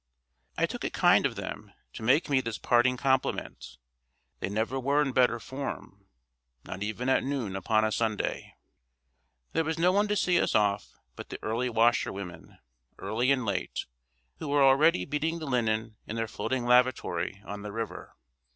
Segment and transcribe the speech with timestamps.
[0.57, 3.77] I took it kind of them to make me this parting compliment;
[4.39, 6.07] they never were in better form,
[6.65, 8.55] not even at noon upon a Sunday.
[9.51, 14.63] There was no one to see us off but the early washerwomen—early and late—who were
[14.63, 18.15] already beating the linen in their floating lavatory on the river.